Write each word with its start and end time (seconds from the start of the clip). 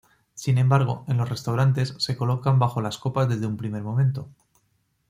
Sin 0.33 0.57
embargo, 0.57 1.05
en 1.07 1.17
los 1.17 1.29
restaurantes, 1.29 1.93
se 1.99 2.17
colocan 2.17 2.57
bajo 2.57 2.81
las 2.81 2.97
copas 2.97 3.29
desde 3.29 3.45
un 3.45 3.55
primer 3.55 3.83
momento. 3.83 4.29